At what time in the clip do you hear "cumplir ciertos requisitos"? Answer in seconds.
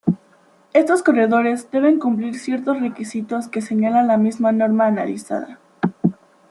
1.99-3.47